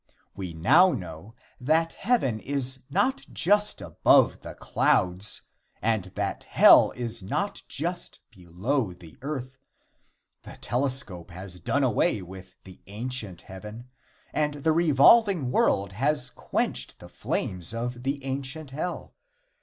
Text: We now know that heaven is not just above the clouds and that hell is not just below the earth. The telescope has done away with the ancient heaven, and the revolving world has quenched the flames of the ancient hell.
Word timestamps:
We 0.35 0.53
now 0.55 0.93
know 0.93 1.35
that 1.59 1.93
heaven 1.93 2.39
is 2.39 2.81
not 2.89 3.21
just 3.31 3.81
above 3.81 4.41
the 4.41 4.55
clouds 4.55 5.43
and 5.79 6.05
that 6.15 6.45
hell 6.45 6.89
is 6.95 7.21
not 7.21 7.61
just 7.67 8.17
below 8.31 8.93
the 8.93 9.19
earth. 9.21 9.57
The 10.41 10.55
telescope 10.57 11.29
has 11.29 11.59
done 11.59 11.83
away 11.83 12.23
with 12.23 12.55
the 12.63 12.81
ancient 12.87 13.41
heaven, 13.41 13.91
and 14.33 14.55
the 14.55 14.71
revolving 14.73 15.51
world 15.51 15.91
has 15.91 16.31
quenched 16.31 16.97
the 16.97 17.07
flames 17.07 17.71
of 17.71 18.01
the 18.01 18.23
ancient 18.23 18.71
hell. 18.71 19.13